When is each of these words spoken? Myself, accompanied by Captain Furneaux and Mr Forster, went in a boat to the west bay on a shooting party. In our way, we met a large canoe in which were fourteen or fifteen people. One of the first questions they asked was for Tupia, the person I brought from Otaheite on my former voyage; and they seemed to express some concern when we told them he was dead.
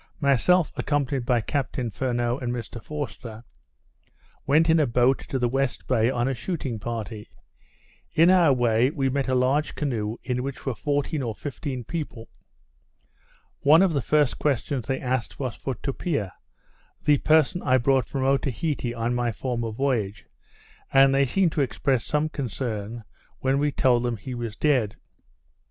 Myself, 0.19 0.71
accompanied 0.77 1.27
by 1.27 1.41
Captain 1.41 1.91
Furneaux 1.91 2.39
and 2.39 2.51
Mr 2.51 2.81
Forster, 2.81 3.43
went 4.47 4.67
in 4.67 4.79
a 4.79 4.87
boat 4.87 5.19
to 5.29 5.37
the 5.37 5.47
west 5.47 5.85
bay 5.85 6.09
on 6.09 6.27
a 6.27 6.33
shooting 6.33 6.79
party. 6.79 7.29
In 8.15 8.31
our 8.31 8.51
way, 8.51 8.89
we 8.89 9.09
met 9.11 9.27
a 9.27 9.35
large 9.35 9.75
canoe 9.75 10.17
in 10.23 10.41
which 10.41 10.65
were 10.65 10.73
fourteen 10.73 11.21
or 11.21 11.35
fifteen 11.35 11.83
people. 11.83 12.29
One 13.59 13.83
of 13.83 13.93
the 13.93 14.01
first 14.01 14.39
questions 14.39 14.87
they 14.87 14.99
asked 14.99 15.37
was 15.39 15.53
for 15.53 15.75
Tupia, 15.75 16.33
the 17.03 17.19
person 17.19 17.61
I 17.61 17.77
brought 17.77 18.07
from 18.07 18.23
Otaheite 18.23 18.95
on 18.95 19.13
my 19.13 19.31
former 19.31 19.69
voyage; 19.69 20.25
and 20.91 21.13
they 21.13 21.25
seemed 21.25 21.51
to 21.51 21.61
express 21.61 22.03
some 22.03 22.27
concern 22.27 23.03
when 23.41 23.59
we 23.59 23.71
told 23.71 24.01
them 24.01 24.17
he 24.17 24.33
was 24.33 24.55
dead. 24.55 24.95